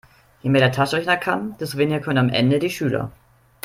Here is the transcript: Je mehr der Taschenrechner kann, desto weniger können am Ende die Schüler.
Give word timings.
Je 0.43 0.49
mehr 0.49 0.61
der 0.61 0.71
Taschenrechner 0.71 1.15
kann, 1.15 1.55
desto 1.59 1.77
weniger 1.77 1.99
können 1.99 2.17
am 2.17 2.29
Ende 2.33 2.57
die 2.57 2.71
Schüler. 2.71 3.11